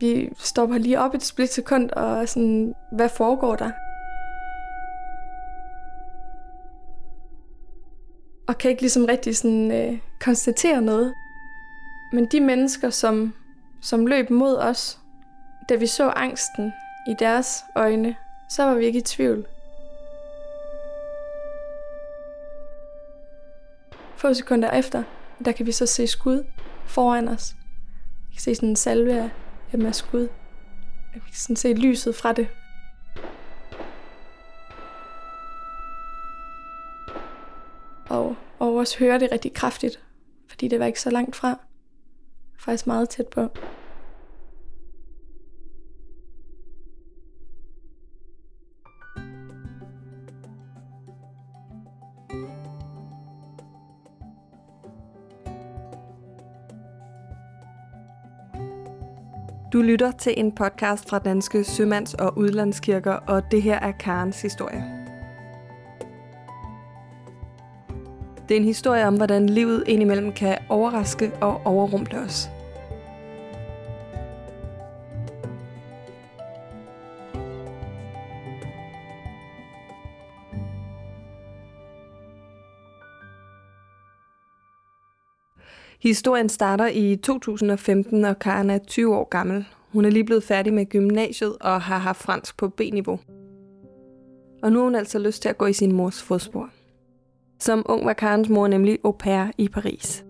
[0.00, 3.70] Vi stopper lige op et splitsekund og er sådan, hvad foregår der?
[8.48, 11.14] Og kan ikke ligesom rigtig sådan, øh, konstatere noget.
[12.12, 13.34] Men de mennesker, som,
[13.80, 14.98] som løb mod os,
[15.68, 16.72] da vi så angsten
[17.08, 18.16] i deres øjne,
[18.50, 19.46] så var vi ikke i tvivl.
[24.16, 25.02] Få sekunder efter,
[25.44, 26.44] der kan vi så se skud
[26.86, 27.54] foran os.
[28.28, 29.30] Vi kan se sådan en salve af,
[29.72, 30.28] af skud.
[31.14, 32.48] Jeg kan sådan se lyset fra det.
[38.08, 40.04] Og, og også høre det rigtig kraftigt,
[40.48, 41.58] fordi det var ikke så langt fra.
[42.58, 43.48] Faktisk meget tæt på.
[59.72, 64.42] Du lytter til en podcast fra Danske Sømands- og Udlandskirker, og det her er Karens
[64.42, 64.84] historie.
[68.48, 72.48] Det er en historie om, hvordan livet indimellem kan overraske og overrumple os.
[86.06, 89.66] Historien starter i 2015, og Karen er 20 år gammel.
[89.92, 93.18] Hun er lige blevet færdig med gymnasiet og har haft fransk på B-niveau.
[94.62, 96.70] Og nu har hun altså lyst til at gå i sin mors fodspor.
[97.60, 100.24] Som ung var Karens mor nemlig au pair i Paris.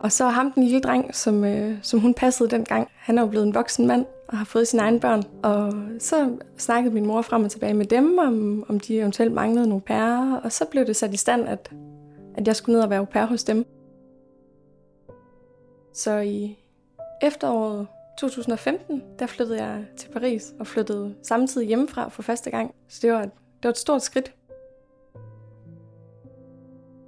[0.00, 3.28] Og så ham, den lille dreng, som, øh, som hun passede dengang, han er jo
[3.28, 5.22] blevet en voksen mand og har fået sine egne børn.
[5.42, 9.68] Og så snakkede min mor frem og tilbage med dem, om, om de eventuelt manglede
[9.68, 10.36] nogle pærer.
[10.36, 11.70] Og så blev det sat i stand, at,
[12.34, 13.66] at jeg skulle ned og være au pair hos dem.
[15.94, 16.58] Så i
[17.22, 17.86] efteråret
[18.18, 22.74] 2015, der flyttede jeg til Paris og flyttede samtidig hjemmefra for første gang.
[22.88, 23.32] Så det var, det
[23.64, 24.34] var et stort skridt.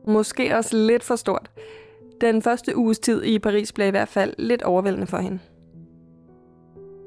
[0.07, 1.51] Måske også lidt for stort.
[2.21, 5.39] Den første uges tid i Paris blev i hvert fald lidt overvældende for hende.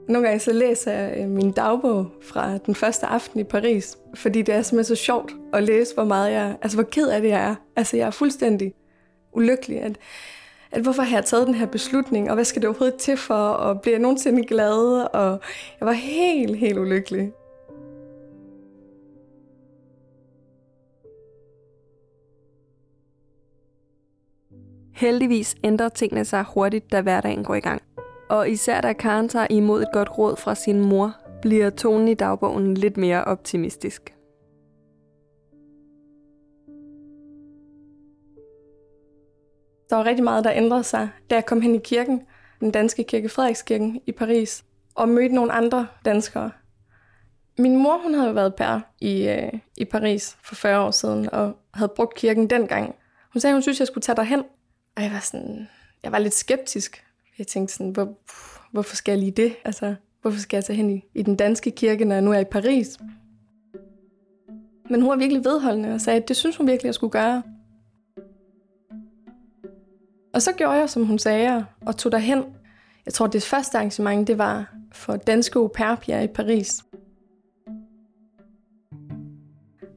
[0.07, 4.41] Nogle gange så læser jeg øh, min dagbog fra den første aften i Paris, fordi
[4.41, 7.29] det er simpelthen så sjovt at læse, hvor meget jeg, altså hvor ked af det
[7.29, 7.55] jeg er.
[7.75, 8.73] Altså jeg er fuldstændig
[9.33, 9.97] ulykkelig, at
[10.71, 13.33] at hvorfor har jeg taget den her beslutning, og hvad skal det overhovedet til for,
[13.33, 15.39] og bliver jeg nogensinde glad, og
[15.79, 17.31] jeg var helt, helt ulykkelig.
[24.93, 27.81] Heldigvis ændrer tingene sig hurtigt, da hverdagen går i gang.
[28.29, 32.13] Og især da Karen tager imod et godt råd fra sin mor, bliver tonen i
[32.13, 34.18] dagbogen lidt mere optimistisk.
[39.89, 42.21] Der var rigtig meget, der ændrede sig, da jeg kom hen i kirken,
[42.59, 44.63] den danske kirke Frederikskirken i Paris,
[44.95, 46.51] og mødte nogle andre danskere.
[47.57, 51.29] Min mor hun havde jo været pær i, øh, i Paris for 40 år siden,
[51.33, 52.95] og havde brugt kirken dengang.
[53.33, 54.43] Hun sagde, hun synes, jeg skulle tage derhen.
[54.95, 55.67] Og jeg var, sådan,
[56.03, 57.05] jeg var lidt skeptisk.
[57.37, 58.17] Jeg tænkte sådan, hvor,
[58.71, 59.55] hvorfor skal jeg lige det?
[59.65, 62.39] Altså, hvorfor skal jeg tage hen i, i den danske kirke, når jeg nu er
[62.39, 62.97] i Paris?
[64.89, 67.43] Men hun var virkelig vedholdende og sagde, at det synes hun virkelig, jeg skulle gøre.
[70.33, 72.43] Og så gjorde jeg, som hun sagde, og tog derhen.
[73.05, 76.83] Jeg tror, det første arrangement, det var for danske au pair i Paris.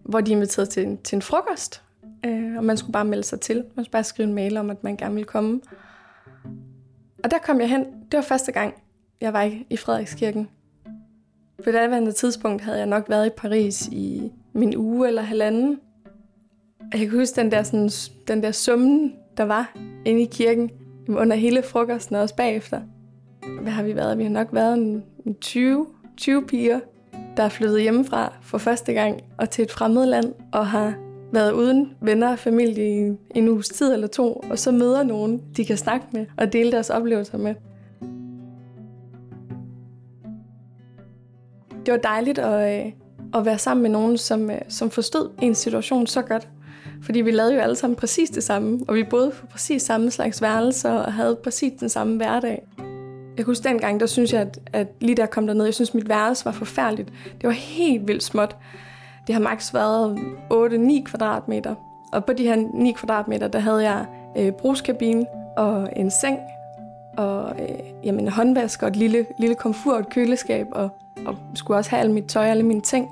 [0.04, 1.82] Hvor de inviterede til en, til en frokost,
[2.26, 3.56] øh, og man skulle bare melde sig til.
[3.56, 5.60] Man skulle bare skrive en mail om, at man gerne ville komme.
[7.24, 7.84] Og der kom jeg hen.
[7.84, 8.74] Det var første gang,
[9.20, 10.48] jeg var i Frederikskirken.
[11.64, 15.80] På det andet tidspunkt havde jeg nok været i Paris i min uge eller halvanden.
[16.92, 17.90] Jeg kan huske den der, sådan,
[18.28, 19.72] den der summen, der var
[20.04, 20.70] inde i kirken
[21.08, 22.80] under hele frokosten og også bagefter.
[23.62, 24.18] Hvad har vi været?
[24.18, 26.80] Vi har nok været en, en 20, 20 piger,
[27.36, 30.94] der er flyttet hjemmefra for første gang og til et fremmed land og har
[31.32, 35.42] været uden venner og familie i en uges tid eller to, og så møder nogen,
[35.56, 37.54] de kan snakke med og dele deres oplevelser med.
[41.86, 42.92] Det var dejligt at, øh,
[43.34, 46.48] at være sammen med nogen, som, øh, som forstod en situation så godt,
[47.04, 50.10] fordi vi lavede jo alle sammen præcis det samme, og vi boede på præcis samme
[50.10, 52.62] slags værelser og havde præcis den samme hverdag.
[53.36, 56.08] Jeg husker dengang, der synes jeg, at, at lige der kom derned, jeg synes, mit
[56.08, 57.08] værelse var forfærdeligt.
[57.40, 58.56] Det var helt vildt småt.
[59.26, 60.18] Det har maks været
[60.52, 61.74] 8-9 kvadratmeter.
[62.12, 64.06] Og på de her 9 kvadratmeter, der havde jeg
[64.38, 65.26] øh, brugskabine
[65.56, 66.38] og en seng
[67.16, 67.68] og øh,
[68.04, 70.90] jamen, en håndvask og et lille, lille komfur og et køleskab og,
[71.26, 73.08] og skulle også have alle mit tøj og alle mine ting.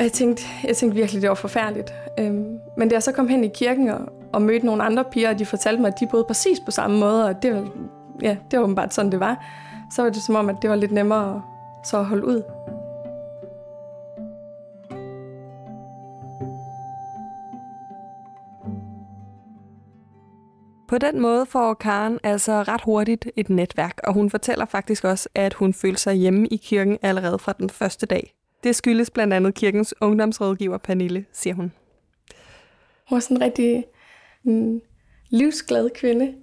[0.00, 1.94] Og jeg tænkte, jeg tænkte virkelig, det var forfærdeligt.
[2.18, 4.00] Øhm, men da jeg så kom hen i kirken og,
[4.32, 6.98] og mødte nogle andre piger, og de fortalte mig, at de boede præcis på samme
[6.98, 7.68] måde, og det var,
[8.22, 9.44] ja, det var åbenbart sådan, det var,
[9.94, 11.42] så var det som om, at det var lidt nemmere
[11.84, 12.42] så at holde ud.
[20.88, 25.28] På den måde får Karen altså ret hurtigt et netværk, og hun fortæller faktisk også,
[25.34, 28.39] at hun følte sig hjemme i kirken allerede fra den første dag.
[28.64, 31.72] Det skyldes blandt andet kirkens ungdomsrådgiver Pernille, siger hun.
[33.08, 33.84] Hun var sådan en rigtig
[34.44, 34.82] en
[35.28, 36.34] livsglad kvinde,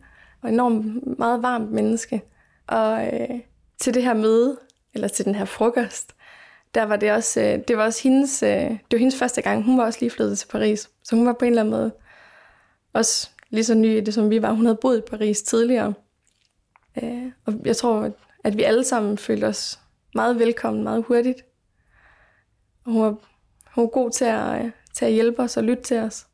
[0.42, 2.22] og enormt meget varmt menneske.
[2.68, 3.40] Og øh,
[3.80, 4.58] til det her møde,
[4.94, 6.16] eller til den her frokost,
[6.76, 9.64] der var det også, øh, det var også hendes, øh, det var hendes første gang.
[9.64, 11.92] Hun var også lige flyttet til Paris, så hun var på en eller anden måde
[12.94, 14.52] også lige så ny i det, som vi var.
[14.52, 15.94] Hun havde boet i Paris tidligere.
[17.04, 18.12] Øh, og jeg tror,
[18.44, 19.80] at vi alle sammen følte os
[20.16, 21.47] meget velkommen, meget hurtigt.
[22.88, 23.16] Og hun var,
[23.76, 26.28] hun var god til at, øh, til at hjælpe os og lytte til os.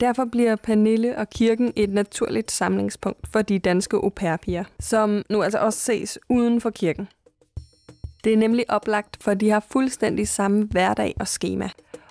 [0.00, 5.42] Derfor bliver Pernille og kirken et naturligt samlingspunkt for de danske au pair som nu
[5.42, 7.08] altså også ses uden for kirken.
[8.24, 11.70] Det er nemlig oplagt, for de har fuldstændig samme hverdag og schema.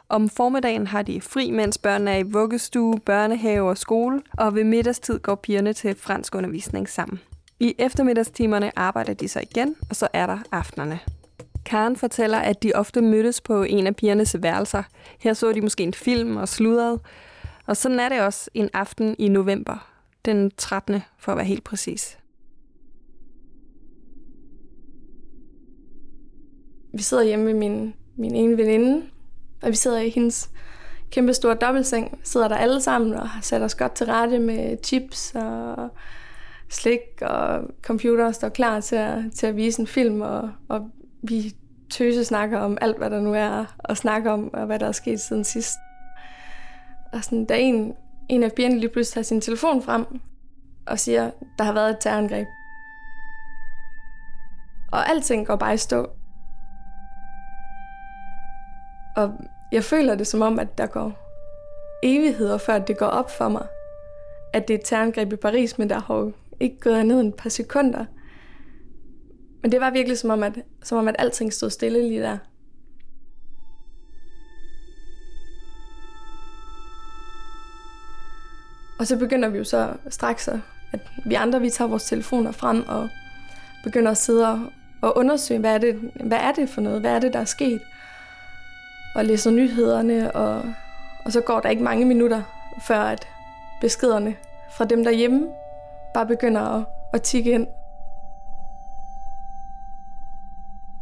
[0.09, 4.63] Om formiddagen har de fri, mens børnene er i vuggestue, børnehave og skole, og ved
[4.63, 7.19] middagstid går pigerne til fransk undervisning sammen.
[7.59, 10.99] I eftermiddagstimerne arbejder de så igen, og så er der aftenerne.
[11.65, 14.83] Karen fortæller, at de ofte mødtes på en af pigernes værelser.
[15.19, 16.99] Her så de måske en film og sludrede.
[17.65, 19.91] Og sådan er det også en aften i november.
[20.25, 21.01] Den 13.
[21.17, 22.17] for at være helt præcis.
[26.93, 29.05] Vi sidder hjemme med min, min ene veninde,
[29.61, 30.49] og vi sidder i hendes
[31.11, 34.77] kæmpe store dobbeltseng, sidder der alle sammen og har sat os godt til rette med
[34.83, 35.89] chips og
[36.69, 40.89] slik, og computer står klar til at, til at vise en film, og, og
[41.27, 41.55] vi
[41.89, 44.91] tøse snakker om alt, hvad der nu er at snakke om, og hvad der er
[44.91, 45.77] sket siden sidst.
[47.13, 47.93] Og sådan, da en,
[48.29, 50.05] en af pigerne lige pludselig tager sin telefon frem
[50.87, 52.47] og siger, der har været et terrorangreb.
[54.91, 56.09] Og alting går bare i stå.
[59.15, 59.33] Og
[59.71, 61.11] jeg føler det som om, at der går
[62.03, 63.67] evigheder, før det går op for mig,
[64.53, 67.33] at det er et terrorangreb i Paris, men der har jo ikke gået ned en
[67.33, 68.05] par sekunder.
[69.61, 70.53] Men det var virkelig som om, at,
[70.83, 72.37] som om, at alting stod stille lige der.
[78.99, 82.87] Og så begynder vi jo så straks, at vi andre vi tager vores telefoner frem
[82.87, 83.09] og
[83.83, 84.71] begynder at sidde
[85.01, 87.01] og undersøge, hvad er, det, hvad er det for noget?
[87.01, 87.81] Hvad er det, der er sket?
[89.15, 90.73] Og læser nyhederne, og,
[91.25, 92.41] og så går der ikke mange minutter,
[92.87, 93.27] før at
[93.81, 94.35] beskederne
[94.77, 95.47] fra dem derhjemme
[96.13, 97.67] bare begynder at, at tikke ind.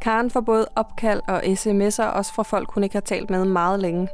[0.03, 3.79] Karen får både opkald og sms'er, også fra folk, hun ikke har talt med meget
[3.79, 4.07] længe.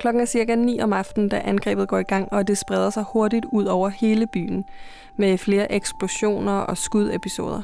[0.00, 3.04] Klokken er cirka 9 om aftenen, da angrebet går i gang, og det spreder sig
[3.12, 4.64] hurtigt ud over hele byen,
[5.16, 7.62] med flere eksplosioner og skudepisoder.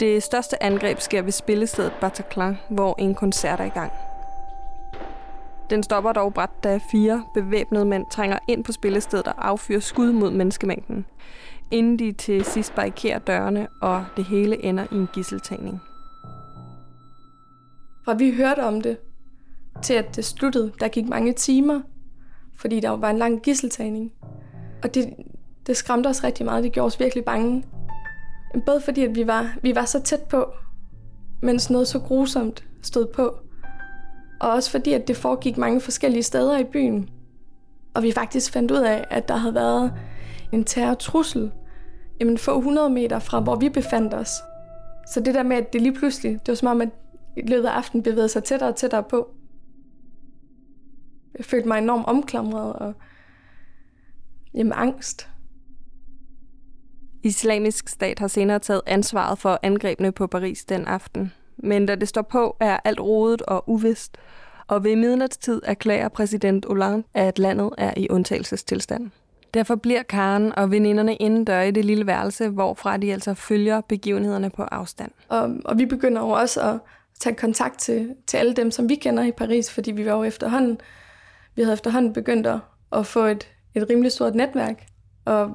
[0.00, 3.92] Det største angreb sker ved spillestedet Bataclan, hvor en koncert er i gang.
[5.70, 10.12] Den stopper dog bræt, da fire bevæbnede mænd trænger ind på spillestedet og affyrer skud
[10.12, 11.06] mod menneskemængden,
[11.70, 15.80] inden de til sidst barrikerer dørene, og det hele ender i en gisseltagning.
[18.04, 18.96] Fra vi hørte om det,
[19.82, 21.80] til at det sluttede, der gik mange timer,
[22.56, 24.12] fordi der var en lang gisseltagning.
[24.82, 25.14] Og det,
[25.66, 27.64] det skræmte os rigtig meget, det gjorde os virkelig bange.
[28.66, 30.52] Både fordi, at vi var, vi var så tæt på,
[31.42, 33.38] mens noget så grusomt stod på.
[34.40, 37.08] Og også fordi, at det foregik mange forskellige steder i byen.
[37.94, 39.92] Og vi faktisk fandt ud af, at der havde været
[40.52, 41.52] en terrortrussel
[42.20, 44.30] jamen få 100 meter fra, hvor vi befandt os.
[45.12, 46.88] Så det der med, at det lige pludselig, det var som om, at
[47.36, 49.34] i løbet af aftenen bevægede sig tættere og tættere på.
[51.38, 52.94] Jeg følte mig enormt omklamret og
[54.54, 55.28] jamen, angst.
[57.22, 61.32] Islamisk stat har senere taget ansvaret for angrebene på Paris den aften.
[61.56, 64.16] Men da det står på, er alt rodet og uvist.
[64.66, 69.10] Og ved midnatstid erklærer præsident Hollande, at landet er i undtagelsestilstand.
[69.54, 74.50] Derfor bliver Karen og veninderne indendør i det lille værelse, hvorfra de altså følger begivenhederne
[74.50, 75.10] på afstand.
[75.28, 76.78] Og, og vi begynder jo også at
[77.20, 80.22] tage kontakt til, til alle dem, som vi kender i Paris, fordi vi var jo
[80.22, 80.80] efterhånden,
[81.54, 82.60] vi havde efterhånden begyndt at,
[82.92, 84.86] at få et, et rimelig stort netværk.
[85.24, 85.50] Og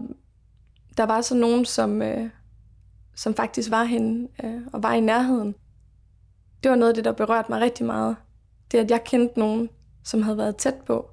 [0.97, 2.29] der var så nogen, som, øh,
[3.15, 5.55] som faktisk var henne øh, og var i nærheden.
[6.63, 8.15] Det var noget af det, der berørte mig rigtig meget.
[8.71, 9.69] Det, at jeg kendte nogen,
[10.03, 11.09] som havde været tæt på.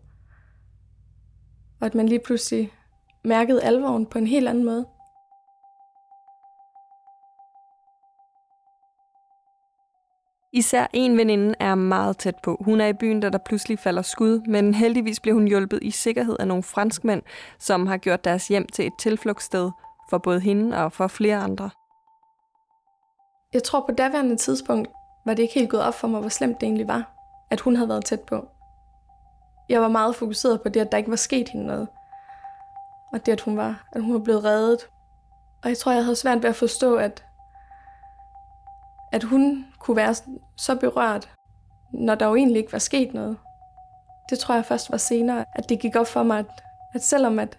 [1.80, 2.72] Og at man lige pludselig
[3.24, 4.86] mærkede alvoren på en helt anden måde.
[10.52, 12.56] Især en veninde er meget tæt på.
[12.60, 15.90] Hun er i byen, da der pludselig falder skud, men heldigvis bliver hun hjulpet i
[15.90, 17.22] sikkerhed af nogle franskmænd,
[17.58, 19.70] som har gjort deres hjem til et tilflugtssted
[20.10, 21.70] for både hende og for flere andre.
[23.54, 24.88] Jeg tror på daværende tidspunkt,
[25.26, 27.12] var det ikke helt gået op for mig, hvor slemt det egentlig var,
[27.50, 28.48] at hun havde været tæt på.
[29.68, 31.88] Jeg var meget fokuseret på det, at der ikke var sket hende noget.
[33.12, 34.88] Og det, at hun var, at hun var blevet reddet.
[35.62, 37.24] Og jeg tror, jeg havde svært ved at forstå, at,
[39.12, 40.14] at hun kunne være
[40.56, 41.30] så berørt,
[41.92, 43.36] når der jo egentlig ikke var sket noget.
[44.30, 46.46] Det tror jeg først var senere, at det gik op for mig, at,
[46.94, 47.58] at selvom at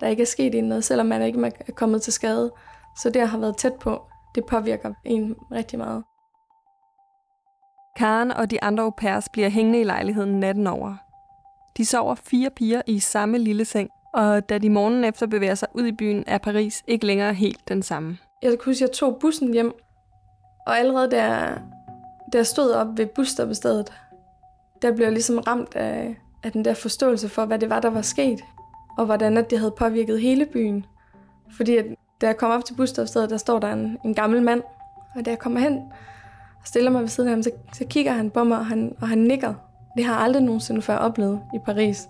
[0.00, 2.52] der ikke er sket noget, selvom man ikke er kommet til skade,
[3.02, 4.02] så det, jeg har været tæt på,
[4.34, 6.04] det påvirker en rigtig meget.
[7.96, 10.94] Karen og de andre au pairs bliver hængende i lejligheden natten over.
[11.76, 15.68] De sover fire piger i samme lille seng, og da de morgenen efter bevæger sig
[15.74, 18.18] ud i byen, er Paris ikke længere helt den samme.
[18.42, 19.72] Jeg kan huske, at jeg tog bussen hjem,
[20.66, 21.58] og allerede der,
[22.32, 23.92] da jeg stod op ved busstoppestedet,
[24.82, 27.90] der blev jeg ligesom ramt af, af den der forståelse for, hvad det var, der
[27.90, 28.40] var sket,
[28.98, 30.86] og hvordan at det havde påvirket hele byen.
[31.56, 31.84] Fordi at,
[32.20, 34.62] da jeg kom op til busstoppestedet, der står der en, en gammel mand,
[35.14, 35.78] og da jeg kommer hen
[36.60, 38.96] og stiller mig ved siden af ham, så, så kigger han på mig, og han,
[39.00, 39.54] og han nikker.
[39.96, 42.08] Det har jeg aldrig nogensinde før oplevet i Paris.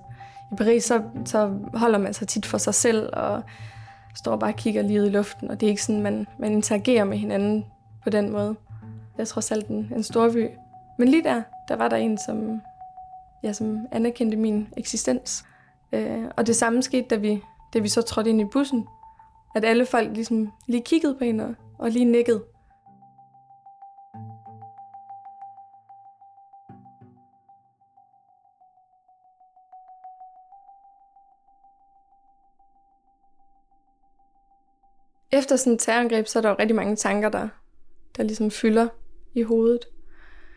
[0.52, 3.42] I Paris, så, så holder man sig tit for sig selv, og
[4.14, 7.04] står bare og kigger lige i luften, og det er ikke sådan, man, man interagerer
[7.04, 7.64] med hinanden
[8.04, 8.56] på den måde.
[9.16, 10.48] Jeg er trods alt en, en stor by.
[10.98, 12.60] Men lige der, der var der en, som,
[13.42, 15.44] ja, som anerkendte min eksistens.
[15.92, 17.42] Øh, og det samme skete, da vi,
[17.74, 18.86] da vi så trådte ind i bussen.
[19.56, 22.44] At alle folk ligesom lige kiggede på hende og, og lige nikkede.
[35.32, 37.48] Efter sådan et terrorangreb, så er der jo rigtig mange tanker, der,
[38.16, 38.88] der ligesom fylder
[39.34, 39.84] i hovedet.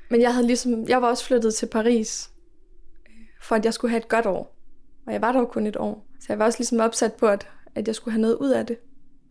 [0.09, 2.31] Men jeg, havde ligesom, jeg var også flyttet til Paris,
[3.07, 4.55] øh, for at jeg skulle have et godt år.
[5.05, 6.07] Og jeg var der kun et år.
[6.19, 8.65] Så jeg var også ligesom opsat på, at, at jeg skulle have noget ud af
[8.65, 8.77] det.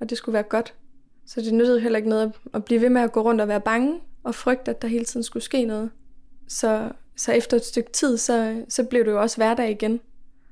[0.00, 0.74] Og det skulle være godt.
[1.26, 3.60] Så det nyttede heller ikke noget at blive ved med at gå rundt og være
[3.60, 5.90] bange og frygte, at der hele tiden skulle ske noget.
[6.48, 10.00] Så, så efter et stykke tid, så, så blev det jo også hverdag igen.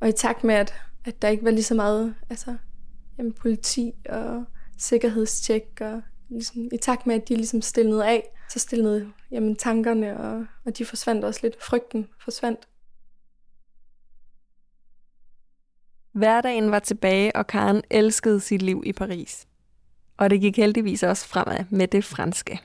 [0.01, 2.57] Og i takt med, at, at der ikke var lige så meget altså,
[3.19, 4.45] jamen, politi og
[4.79, 10.19] sikkerhedstjek, og ligesom, i takt med, at de ligesom stillede af, så stillede jamen, tankerne,
[10.19, 11.63] og, og de forsvandt også lidt.
[11.63, 12.69] Frygten forsvandt.
[16.13, 19.47] Hverdagen var tilbage, og Karen elskede sit liv i Paris.
[20.17, 22.61] Og det gik heldigvis også fremad med det franske.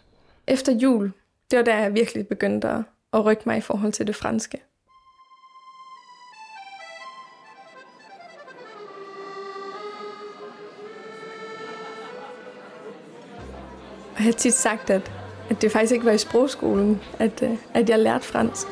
[0.48, 1.12] Efter jul,
[1.51, 4.62] det var da jeg virkelig begyndte at, at rykke mig i forhold til det franske.
[14.20, 15.12] Jeg har tit sagt, at,
[15.50, 18.68] at det faktisk ikke var i sprogskolen, at, øh, at jeg lærte fransk.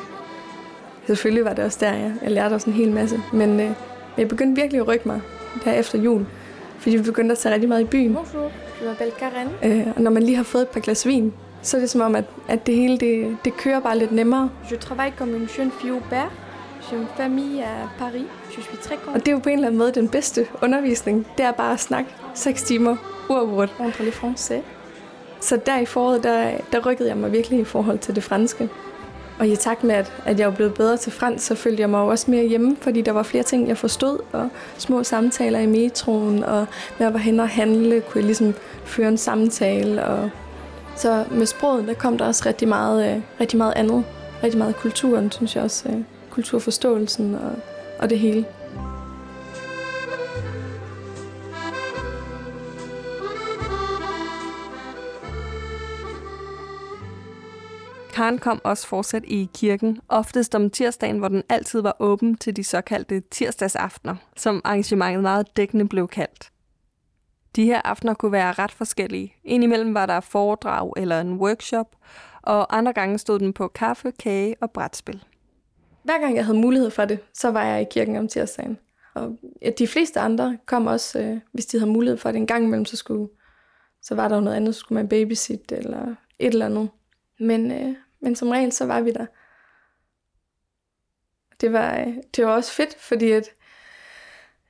[1.07, 3.21] Selvfølgelig var det også der, jeg, jeg lærte også en hel masse.
[3.33, 3.71] Men øh,
[4.17, 5.21] jeg begyndte virkelig at rykke mig
[5.63, 6.25] der efter jul.
[6.79, 8.13] Fordi vi begyndte at tage rigtig meget i byen.
[8.13, 8.51] Bonjour,
[8.81, 9.47] je m'appelle Karen.
[9.63, 12.01] Øh, og når man lige har fået et par glas vin, så er det som
[12.01, 14.49] om, at, at det hele det, det kører bare lidt nemmere.
[14.71, 16.29] Je travaille comme une jeune fille au père.
[16.81, 18.25] J'ai une famille à Paris.
[18.57, 19.13] Je suis très contente.
[19.13, 21.27] Og det er jo på en eller anden måde den bedste undervisning.
[21.37, 22.95] Det er bare at snakke 6 timer
[23.29, 23.75] uafbrudt.
[23.79, 24.76] Entre les français.
[25.39, 28.69] Så der i foråret, der, der rykkede jeg mig virkelig i forhold til det franske.
[29.39, 31.89] Og i takt med, at, at jeg var blevet bedre til fransk, så følte jeg
[31.89, 35.65] mig også mere hjemme, fordi der var flere ting, jeg forstod, og små samtaler i
[35.65, 36.65] metroen, og
[36.99, 38.53] når jeg var hen og handle, kunne jeg ligesom
[38.85, 40.05] føre en samtale.
[40.05, 40.29] Og
[40.95, 44.03] så med sproget, der kom der også rigtig meget, øh, rigtig meget andet.
[44.43, 45.89] Rigtig meget kulturen, synes jeg også.
[45.89, 45.95] Øh,
[46.29, 47.51] kulturforståelsen og,
[47.99, 48.45] og det hele.
[58.17, 62.55] Karen kom også fortsat i kirken, oftest om tirsdagen, hvor den altid var åben til
[62.55, 66.51] de såkaldte tirsdagsaftener, som arrangementet meget dækkende blev kaldt.
[67.55, 69.33] De her aftener kunne være ret forskellige.
[69.43, 71.95] Indimellem var der foredrag eller en workshop,
[72.41, 75.23] og andre gange stod den på kaffe, kage og brætspil.
[76.03, 78.77] Hver gang jeg havde mulighed for det, så var jeg i kirken om tirsdagen.
[79.15, 79.37] Og
[79.77, 82.85] de fleste andre kom også, øh, hvis de havde mulighed for det en gang imellem,
[82.85, 83.29] så, skulle,
[84.01, 86.89] så var der jo noget andet, så skulle man babysit eller et eller andet.
[87.39, 89.25] Men, øh, men som regel, så var vi der.
[91.61, 93.49] Det var, øh, det var også fedt, fordi at,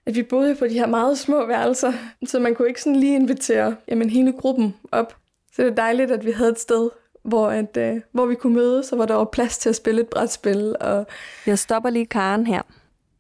[0.06, 1.94] at vi boede på de her meget små værelser,
[2.26, 5.18] så man kunne ikke sådan lige invitere jamen, hele gruppen op.
[5.52, 6.90] Så det var dejligt, at vi havde et sted,
[7.24, 10.02] hvor, at, øh, hvor vi kunne mødes, så var der var plads til at spille
[10.02, 10.76] et brætspil.
[10.80, 11.08] Og...
[11.46, 12.62] Jeg stopper lige Karen her.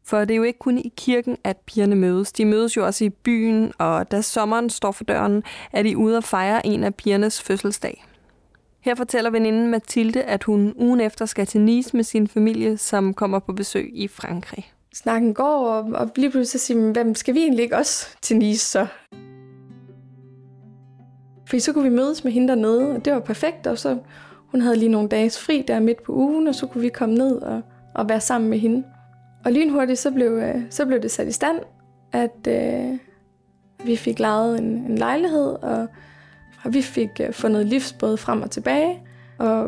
[0.05, 2.31] For det er jo ikke kun i kirken, at pigerne mødes.
[2.31, 5.43] De mødes jo også i byen, og da sommeren står for døren,
[5.73, 8.06] er de ude og fejre en af pigernes fødselsdag.
[8.87, 13.13] Her fortæller veninden Mathilde, at hun ugen efter skal til Nice med sin familie, som
[13.13, 14.71] kommer på besøg i Frankrig.
[14.93, 18.37] Snakken går, og, og lige pludselig siger man, hvem skal vi egentlig ikke også til
[18.37, 18.87] Nice så?
[21.47, 23.97] Fordi så kunne vi mødes med hende dernede, og det var perfekt, og så
[24.51, 27.15] hun havde lige nogle dages fri der midt på ugen, og så kunne vi komme
[27.15, 27.61] ned og,
[27.95, 28.83] og være sammen med hende.
[29.45, 31.59] Og lynhurtigt så blev, øh, så blev det sat i stand,
[32.11, 32.97] at øh,
[33.85, 35.87] vi fik lejet en, en lejlighed, og,
[36.67, 38.99] og vi fik øh, fundet livsbåd frem og tilbage.
[39.37, 39.67] Og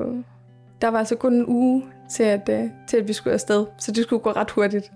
[0.81, 3.91] der var altså kun en uge til at, øh, til at vi skulle afsted, så
[3.91, 4.91] det skulle gå ret hurtigt.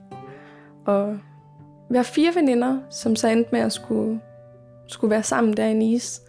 [0.85, 1.17] Og
[1.89, 4.19] vi har fire veninder, som så endte med at skulle,
[4.87, 6.21] skulle være sammen der i Nice.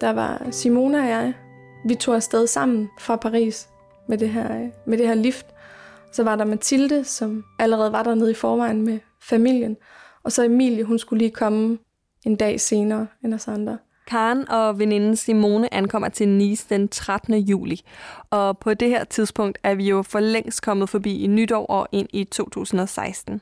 [0.00, 1.34] Der var Simona og jeg.
[1.86, 3.68] Vi tog afsted sammen fra Paris
[4.08, 5.46] med det her, øh, med det her lift.
[6.12, 9.76] Så var der Mathilde, som allerede var dernede i forvejen med familien.
[10.22, 11.78] Og så Emilie, hun skulle lige komme
[12.24, 13.78] en dag senere end os andre.
[14.06, 17.34] Karen og veninden Simone ankommer til Nice den 13.
[17.34, 17.80] juli.
[18.30, 21.88] Og på det her tidspunkt er vi jo for længst kommet forbi i nytår og
[21.92, 23.40] ind i 2016.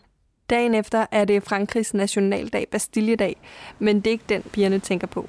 [0.51, 3.37] Dagen efter er det Frankrigs nationaldag, Bastilledag,
[3.79, 5.29] men det er ikke den, pigerne tænker på.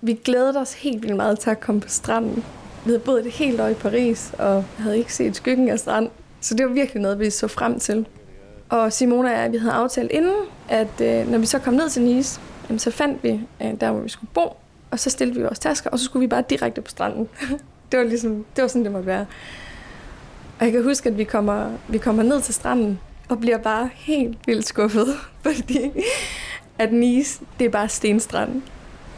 [0.00, 2.44] Vi glædede os helt vildt meget til at komme på stranden.
[2.84, 6.10] Vi havde boet et helt år i Paris, og havde ikke set skyggen af strand.
[6.40, 8.06] Så det var virkelig noget, vi så frem til.
[8.72, 10.34] Og Simona og jeg, vi havde aftalt inden,
[10.68, 13.90] at øh, når vi så kom ned til Nice, jamen, så fandt vi øh, der,
[13.90, 14.56] hvor vi skulle bo,
[14.90, 17.28] og så stillede vi vores tasker, og så skulle vi bare direkte på stranden.
[17.92, 19.26] det var ligesom, det var sådan, det måtte være.
[20.58, 23.90] Og jeg kan huske, at vi kommer, vi kommer ned til stranden, og bliver bare
[23.94, 25.06] helt vildt skuffet,
[25.46, 25.90] fordi
[26.78, 28.62] at Nice, det er bare stenstrand.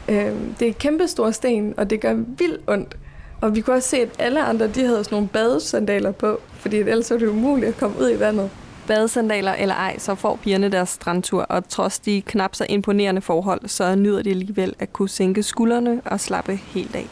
[0.08, 2.96] Øh, det er kæmpe store sten, og det gør vildt ondt.
[3.40, 6.76] Og vi kunne også se, at alle andre, de havde sådan nogle badesandaler på, fordi
[6.76, 8.50] ellers var det umuligt at komme ud i vandet
[8.86, 13.68] badesandaler eller ej, så får pigerne deres strandtur, og trods de knap så imponerende forhold,
[13.68, 17.06] så nyder de alligevel at kunne sænke skuldrene og slappe helt af.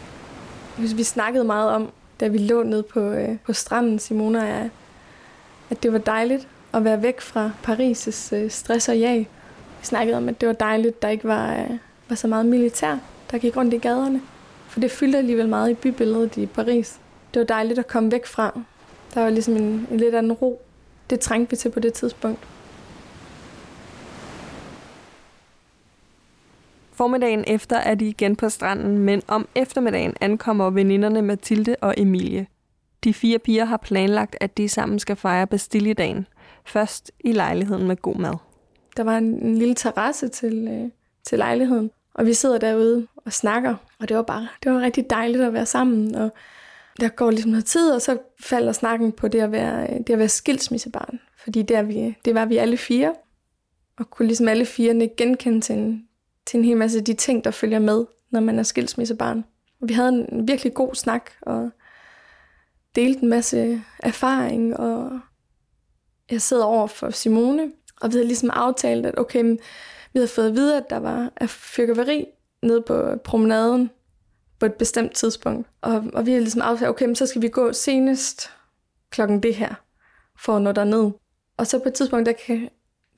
[0.79, 4.49] Hvis Vi snakkede meget om, da vi lå ned på, øh, på stranden, Simona og
[4.49, 4.71] jeg,
[5.71, 9.19] at det var dejligt at være væk fra Paris' øh, stress og jag.
[9.81, 11.71] Vi snakkede om, at det var dejligt, der ikke var, øh,
[12.09, 12.97] var så meget militær,
[13.31, 14.21] der gik rundt i gaderne.
[14.69, 16.99] For det fyldte alligevel meget i bybilledet i Paris.
[17.35, 18.61] Det var dejligt at komme væk fra.
[19.15, 20.63] Der var ligesom en, en lidt anden ro
[21.13, 22.49] det trængte vi til på det tidspunkt.
[26.93, 32.47] Formiddagen efter er de igen på stranden, men om eftermiddagen ankommer veninderne Mathilde og Emilie.
[33.05, 36.27] De fire piger har planlagt, at de sammen skal fejre Bastilledagen.
[36.65, 38.35] Først i lejligheden med god mad.
[38.97, 40.91] Der var en, en lille terrasse til, øh,
[41.25, 45.11] til lejligheden, og vi sidder derude og snakker, og det var bare det var rigtig
[45.11, 46.31] dejligt at være sammen, og
[47.01, 50.11] der går ligesom noget tid, og så falder snakken på det at være, øh, det
[50.11, 51.21] at være skilsmissebarn.
[51.43, 53.15] Fordi der vi, det var vi alle fire,
[53.99, 56.09] og kunne ligesom alle fire genkende til en,
[56.47, 59.45] til en hel masse af de ting, der følger med, når man er skilsmissebarn.
[59.81, 61.71] Og vi havde en virkelig god snak, og
[62.95, 65.21] delte en masse erfaring, og
[66.31, 69.45] jeg sidder over for Simone, og vi havde ligesom aftalt, at okay,
[70.13, 72.27] vi havde fået at vide, at der var fyrkeveri
[72.63, 73.91] nede på promenaden
[74.63, 75.69] på et bestemt tidspunkt.
[75.81, 78.51] Og, og vi har ligesom aftalt, okay, men så skal vi gå senest
[79.11, 79.75] klokken det her,
[80.39, 81.11] for at nå derned.
[81.57, 82.69] Og så på et tidspunkt, der, kan,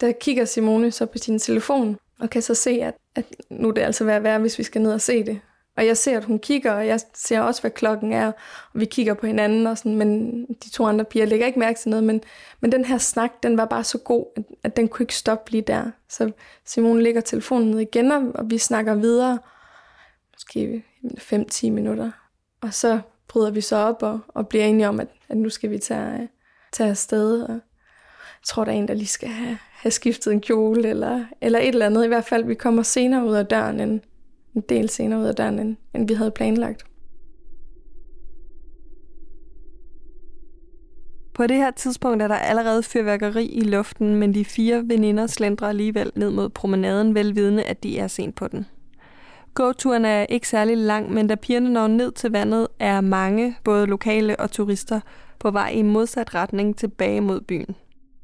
[0.00, 3.72] der kigger Simone så på sin telefon, og kan så se, at, at nu er
[3.72, 5.40] det altså værd at være, hvis vi skal ned og se det.
[5.76, 8.26] Og jeg ser, at hun kigger, og jeg ser også, hvad klokken er,
[8.72, 11.78] og vi kigger på hinanden, og sådan, men de to andre piger lægger ikke mærke
[11.78, 12.22] til noget, men,
[12.60, 15.50] men den her snak, den var bare så god, at, at den kunne ikke stoppe
[15.50, 15.90] lige der.
[16.08, 16.30] Så
[16.64, 19.38] Simone lægger telefonen ned igen, og vi snakker videre,
[20.32, 22.10] måske 5-10 minutter.
[22.60, 25.70] Og så bryder vi så op og, og bliver enige om, at, at nu skal
[25.70, 26.28] vi tage, øh,
[26.72, 27.42] tage afsted.
[27.42, 27.60] Og jeg
[28.44, 31.68] tror, der er en, der lige skal have, have skiftet en kjole eller, eller et
[31.68, 32.04] eller andet.
[32.04, 34.00] I hvert fald, vi kommer senere ud af døren, end,
[34.54, 36.84] en del senere ud af døren, end, end vi havde planlagt.
[41.34, 45.68] På det her tidspunkt er der allerede fyrværkeri i luften, men de fire veninder slendrer
[45.68, 48.66] alligevel ned mod promenaden, velvidende, at de er sent på den.
[49.54, 53.86] Gåturen er ikke særlig lang, men da pigerne når ned til vandet, er mange, både
[53.86, 55.00] lokale og turister,
[55.38, 57.76] på vej i modsat retning tilbage mod byen.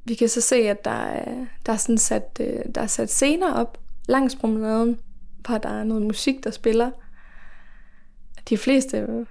[0.04, 3.10] Vi kan så se, at der er, der er, sådan sat, øh, der er sat
[3.10, 4.98] scener op langs promenaden,
[5.46, 6.90] hvor der er noget musik, der spiller.
[8.48, 9.26] De fleste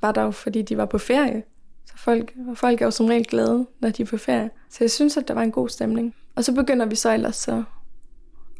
[0.00, 1.42] var der jo, fordi de var på ferie.
[1.86, 4.50] Så folk, folk er jo som regel glade, når de er på ferie.
[4.70, 6.14] Så jeg synes, at der var en god stemning.
[6.34, 7.64] Og så begynder vi så ellers så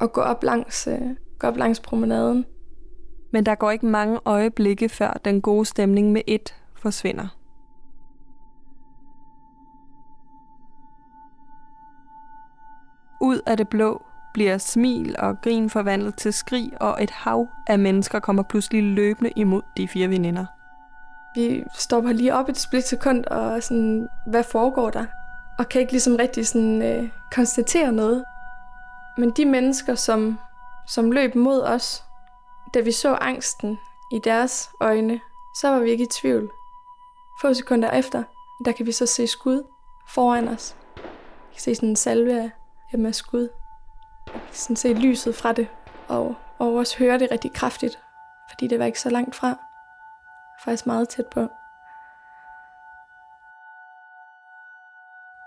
[0.00, 1.00] at gå op langs, øh,
[1.38, 2.44] gå op langs promenaden.
[3.30, 7.28] Men der går ikke mange øjeblikke, før den gode stemning med et forsvinder.
[13.20, 14.02] Ud af det blå
[14.34, 19.30] bliver smil og grin forvandlet til skrig, og et hav af mennesker kommer pludselig løbende
[19.36, 20.46] imod de fire veninder.
[21.34, 25.04] Vi stopper lige op et splitsekund og sådan, hvad foregår der?
[25.58, 28.24] Og kan ikke ligesom rigtig sådan, øh, konstatere noget.
[29.18, 30.38] Men de mennesker, som
[30.86, 32.04] som løb mod os,
[32.76, 33.78] da vi så angsten
[34.10, 35.20] i deres øjne,
[35.54, 36.52] så var vi ikke i tvivl.
[37.40, 38.22] Få sekunder efter,
[38.64, 39.62] der kan vi så se skud
[40.08, 40.76] foran os.
[40.96, 42.52] Vi kan se sådan en salve
[42.92, 43.48] af, med skud.
[44.26, 45.68] Vi kan sådan se lyset fra det,
[46.08, 47.98] og, og også høre det rigtig kraftigt,
[48.50, 49.58] fordi det var ikke så langt fra.
[50.64, 51.40] Faktisk meget tæt på.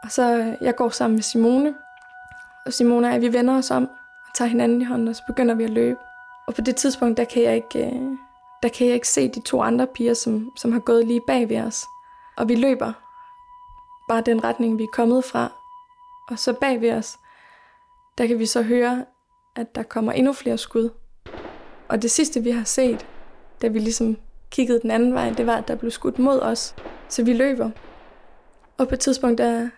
[0.03, 1.75] Og så jeg går sammen med Simone,
[2.65, 3.83] og Simone og jeg, vi vender os om
[4.27, 6.08] og tager hinanden i hånden, og så begynder vi at løbe.
[6.49, 8.01] Og på det tidspunkt, der kan jeg ikke, øh,
[8.63, 11.49] der kan jeg ikke se de to andre piger, som, som har gået lige bag
[11.49, 11.85] ved os.
[12.37, 12.93] Og vi løber
[14.09, 15.51] bare den retning, vi er kommet fra.
[16.29, 17.19] Og så bag ved os,
[18.17, 19.05] der kan vi så høre,
[19.55, 20.89] at der kommer endnu flere skud.
[21.87, 23.05] Og det sidste, vi har set,
[23.61, 24.17] da vi ligesom
[24.51, 26.75] kiggede den anden vej, det var, at der blev skudt mod os.
[27.09, 27.69] Så vi løber.
[28.77, 29.69] Og på et tidspunkt, der,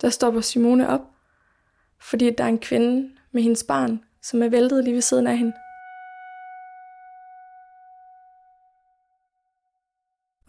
[0.00, 1.02] der stopper Simone op,
[2.00, 5.38] fordi der er en kvinde med hendes barn, som er væltet lige ved siden af
[5.38, 5.52] hende.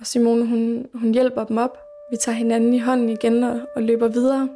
[0.02, 1.78] Og Simone, hun, hun hjælper dem op.
[2.12, 4.50] Vi tager hinanden i hånden igen og, og løber videre.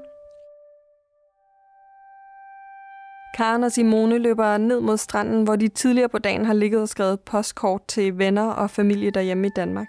[3.37, 6.89] Karen og Simone løber ned mod stranden, hvor de tidligere på dagen har ligget og
[6.89, 9.87] skrevet postkort til venner og familie derhjemme i Danmark.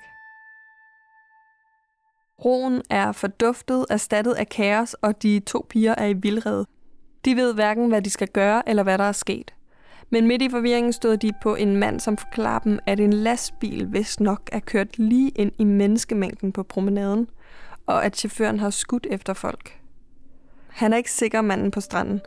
[2.45, 6.66] Roen er forduftet, erstattet af kaos, og de to piger er i vildrede.
[7.25, 9.56] De ved hverken, hvad de skal gøre eller hvad der er sket.
[10.11, 13.92] Men midt i forvirringen stod de på en mand, som forklarer dem, at en lastbil
[13.92, 17.29] vist nok er kørt lige ind i menneskemængden på promenaden,
[17.87, 19.81] og at chaufføren har skudt efter folk.
[20.69, 22.21] Han er ikke sikker manden på stranden,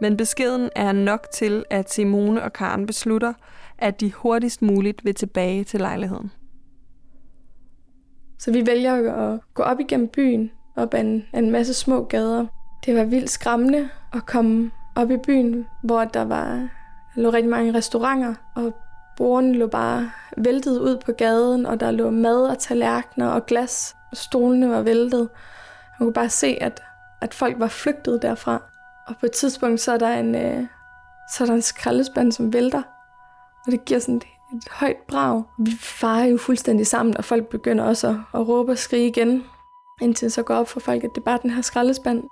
[0.00, 3.32] men beskeden er nok til, at Simone og Karen beslutter,
[3.78, 6.30] at de hurtigst muligt vil tilbage til lejligheden.
[8.38, 12.46] Så vi vælger at gå op igennem byen, op ad en, en masse små gader.
[12.86, 16.68] Det var vildt skræmmende at komme op i byen, hvor der var
[17.16, 18.74] der lå rigtig mange restauranter, og
[19.16, 23.96] bordene lå bare væltet ud på gaden, og der lå mad og tallerkener og glas.
[24.12, 25.28] Stolene var væltet.
[25.98, 26.82] Man kunne bare se, at,
[27.20, 28.62] at folk var flygtet derfra.
[29.06, 30.66] Og på et tidspunkt, så er der en, øh,
[31.34, 32.82] så er der en skraldespand, som vælter.
[33.66, 34.24] Og det giver sådan et,
[34.54, 35.42] et højt brag.
[35.58, 39.44] Vi farer jo fuldstændig sammen, og folk begynder også at, at råbe og skrige igen.
[40.02, 42.22] Indtil så går op for folk, at det er bare den her skraldespand.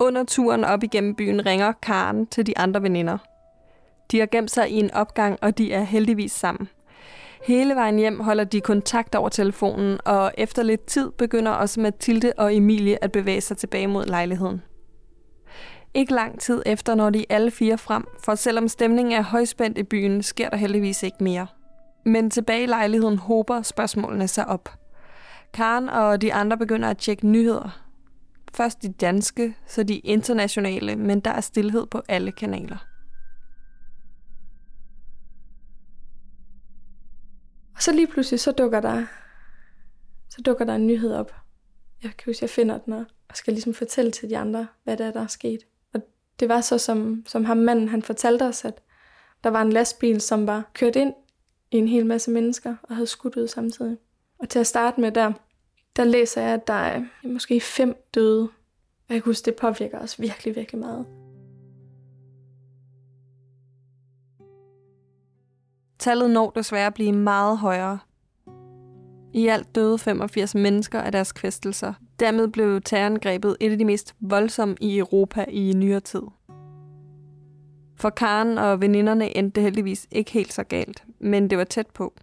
[0.00, 3.18] Under turen op igennem byen ringer Karen til de andre veninder.
[4.10, 6.68] De har gemt sig i en opgang, og de er heldigvis sammen.
[7.42, 12.32] Hele vejen hjem holder de kontakt over telefonen, og efter lidt tid begynder også Mathilde
[12.36, 14.62] og Emilie at bevæge sig tilbage mod lejligheden.
[15.94, 19.82] Ikke lang tid efter når de alle fire frem, for selvom stemningen er højspændt i
[19.82, 21.46] byen, sker der heldigvis ikke mere.
[22.04, 24.68] Men tilbage i lejligheden håber spørgsmålene sig op.
[25.52, 27.80] Karen og de andre begynder at tjekke nyheder.
[28.54, 32.86] Først de danske, så de internationale, men der er stillhed på alle kanaler.
[37.76, 39.06] Og så lige pludselig, så dukker der,
[40.28, 41.34] så dukker der en nyhed op.
[42.02, 45.06] Jeg kan huske, jeg finder den og skal ligesom fortælle til de andre, hvad det
[45.06, 45.60] er, der er sket.
[45.94, 46.00] Og
[46.40, 48.82] det var så, som, som ham manden, han fortalte os, at
[49.44, 51.14] der var en lastbil, som var kørt ind
[51.70, 53.96] i en hel masse mennesker og havde skudt ud samtidig.
[54.38, 55.32] Og til at starte med der,
[55.96, 58.42] der læser jeg, at der er måske fem døde.
[59.08, 61.25] Og jeg kan huske, det påvirker os virkelig, virkelig meget.
[66.06, 67.98] Tallet når desværre at blive meget højere.
[69.32, 71.94] I alt døde 85 mennesker af deres kvæstelser.
[72.20, 76.22] Dermed blev terrorangrebet et af de mest voldsomme i Europa i nyere tid.
[77.96, 81.86] For Karen og veninderne endte det heldigvis ikke helt så galt, men det var tæt
[81.86, 82.14] på.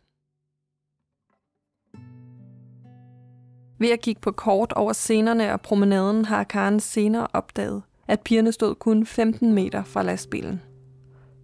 [3.80, 8.52] Ved at kigge på kort over scenerne og promenaden har Karen senere opdaget, at pigerne
[8.52, 10.62] stod kun 15 meter fra lastbilen.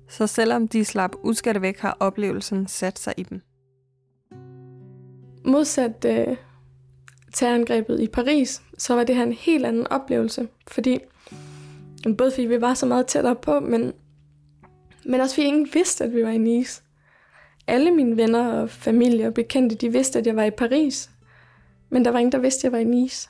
[0.09, 3.41] Så selvom de slap uskatte væk, har oplevelsen sat sig i dem.
[5.45, 6.37] Modsat øh,
[7.33, 10.99] terrorangrebet i Paris, så var det her en helt anden oplevelse, fordi
[12.17, 13.93] både fordi vi var så meget tættere på, men,
[15.05, 16.83] men også fordi ingen vidste, at vi var i Nice.
[17.67, 21.09] Alle mine venner og familie og bekendte, de vidste, at jeg var i Paris,
[21.89, 23.29] men der var ingen, der vidste, at jeg var i Nice.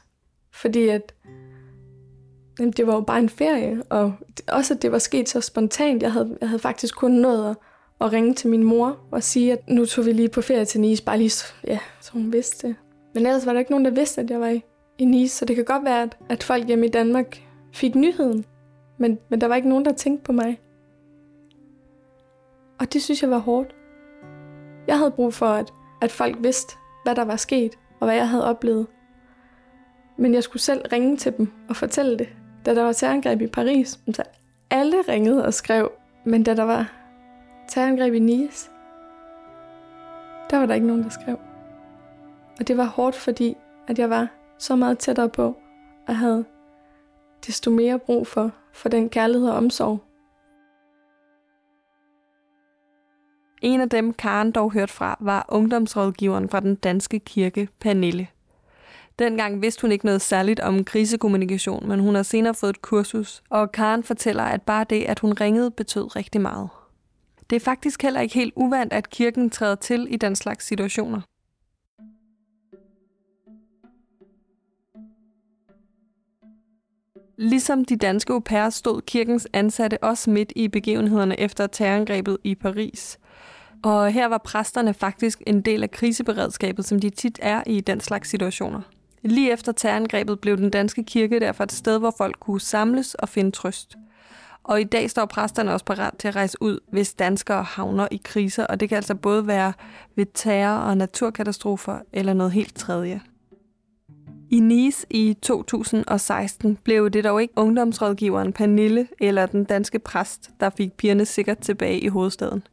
[0.51, 1.13] Fordi at
[2.59, 4.13] Jamen, det var jo bare en ferie, og
[4.47, 6.03] også at det var sket så spontant.
[6.03, 7.57] Jeg havde, jeg havde faktisk kun nået at,
[8.01, 10.81] at ringe til min mor og sige, at nu tog vi lige på ferie til
[10.81, 12.75] Nice, bare lige så, ja, så hun vidste det.
[13.13, 14.63] Men ellers var der ikke nogen, der vidste, at jeg var i,
[14.97, 17.43] i Nice, så det kan godt være, at, at folk hjemme i Danmark
[17.73, 18.45] fik nyheden,
[18.97, 20.59] men, men der var ikke nogen, der tænkte på mig.
[22.79, 23.75] Og det synes jeg var hårdt.
[24.87, 28.29] Jeg havde brug for, at, at folk vidste, hvad der var sket, og hvad jeg
[28.29, 28.87] havde oplevet.
[30.17, 32.29] Men jeg skulle selv ringe til dem og fortælle det
[32.65, 34.23] da der var terrorangreb i Paris, så
[34.69, 35.91] alle ringede og skrev,
[36.23, 36.91] men da der var
[37.67, 38.69] terrorangreb i Nice,
[40.49, 41.39] der var der ikke nogen, der skrev.
[42.59, 45.57] Og det var hårdt, fordi at jeg var så meget tættere på,
[46.07, 46.45] og havde
[47.47, 49.99] desto mere brug for, for den kærlighed og omsorg.
[53.61, 58.27] En af dem, Karen dog hørte fra, var ungdomsrådgiveren fra den danske kirke, Pernille.
[59.19, 63.43] Dengang vidste hun ikke noget særligt om krisekommunikation, men hun har senere fået et kursus,
[63.49, 66.69] og Karen fortæller, at bare det, at hun ringede, betød rigtig meget.
[67.49, 71.21] Det er faktisk heller ikke helt uvandt, at kirken træder til i den slags situationer.
[77.37, 82.55] Ligesom de danske au pairs stod kirkens ansatte også midt i begivenhederne efter terrorangrebet i
[82.55, 83.19] Paris.
[83.83, 87.99] Og her var præsterne faktisk en del af kriseberedskabet, som de tit er i den
[87.99, 88.81] slags situationer.
[89.21, 93.29] Lige efter terrorangrebet blev den danske kirke derfor et sted, hvor folk kunne samles og
[93.29, 93.95] finde trøst.
[94.63, 98.21] Og i dag står præsterne også parat til at rejse ud, hvis danskere havner i
[98.23, 99.73] kriser, og det kan altså både være
[100.15, 103.21] ved terror og naturkatastrofer eller noget helt tredje.
[104.51, 110.69] I Nice i 2016 blev det dog ikke ungdomsrådgiveren Pernille eller den danske præst, der
[110.69, 112.63] fik pigerne sikkert tilbage i hovedstaden.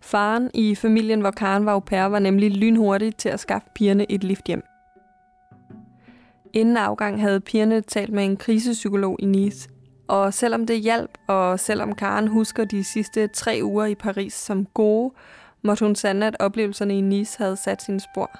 [0.00, 4.12] Faren i familien, hvor Karen var au pair, var nemlig lynhurtig til at skaffe pigerne
[4.12, 4.62] et lift hjem.
[6.54, 9.68] Inden afgang havde pigerne talt med en krisepsykolog i Nice.
[10.08, 14.66] Og selvom det hjalp, og selvom Karen husker de sidste tre uger i Paris som
[14.66, 15.14] gode,
[15.62, 18.30] måtte hun sande, at oplevelserne i Nice havde sat sine spor.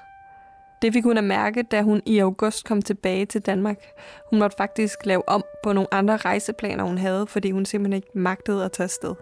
[0.81, 3.77] Det fik hun at mærke, da hun i august kom tilbage til Danmark.
[4.29, 8.19] Hun måtte faktisk lave om på nogle andre rejseplaner, hun havde, fordi hun simpelthen ikke
[8.19, 9.15] magtede at tage afsted.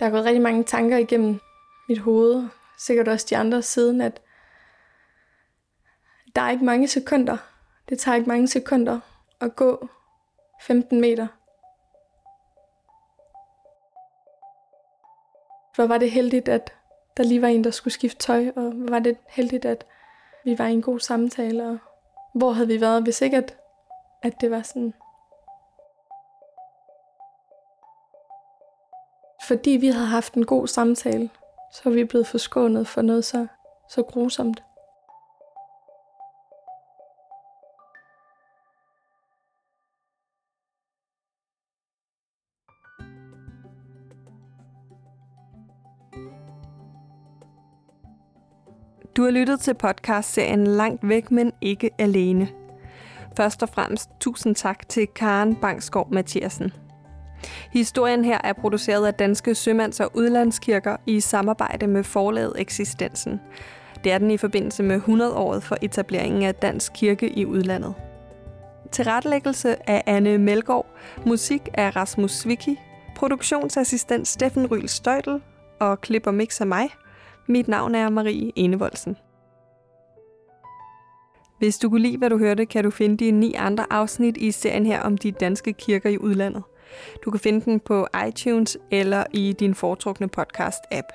[0.00, 1.40] Der er gået rigtig mange tanker igennem
[1.88, 4.22] mit hoved, sikkert også de andre siden, at
[6.36, 7.36] der er ikke mange sekunder.
[7.88, 9.00] Det tager ikke mange sekunder
[9.40, 9.88] at gå
[10.60, 11.26] 15 meter.
[15.74, 16.74] Hvor var det heldigt, at
[17.16, 19.86] der lige var en, der skulle skifte tøj, og hvor var det heldigt, at
[20.44, 21.78] vi var i en god samtale, og
[22.34, 23.56] hvor havde vi været, hvis ikke at,
[24.22, 24.94] at det var sådan.
[29.46, 31.30] Fordi vi havde haft en god samtale,
[31.72, 33.46] så er vi blevet forskånet for noget så,
[33.88, 34.62] så grusomt.
[49.18, 52.48] Du har lyttet til podcastserien Langt væk, men ikke alene.
[53.36, 56.72] Først og fremmest tusind tak til Karen Bangsgaard Mathiasen.
[57.72, 63.40] Historien her er produceret af Danske Sømands- og Udlandskirker i samarbejde med forlaget Eksistensen.
[64.04, 67.94] Det er den i forbindelse med 100-året for etableringen af Dansk Kirke i udlandet.
[68.92, 70.86] Tilrettelæggelse af Anne Melgaard,
[71.26, 72.76] musik af Rasmus Svicki,
[73.16, 75.40] produktionsassistent Steffen Ryl Støjtel
[75.80, 76.90] og klip og mix af mig.
[77.46, 79.16] Mit navn er Marie Enevoldsen.
[81.58, 84.50] Hvis du kunne lide, hvad du hørte, kan du finde de ni andre afsnit i
[84.50, 86.62] serien her om de danske kirker i udlandet.
[87.24, 91.08] Du kan finde den på iTunes eller i din foretrukne podcast-app.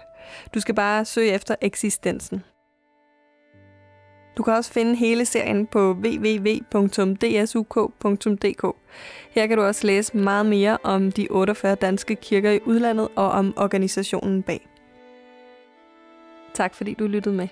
[0.54, 2.44] Du skal bare søge efter eksistensen.
[4.38, 6.76] Du kan også finde hele serien på www.dsuk.dk.
[9.32, 13.30] Her kan du også læse meget mere om de 48 danske kirker i udlandet og
[13.30, 14.68] om organisationen bag.
[16.54, 17.48] Tak fordi du lyttede med.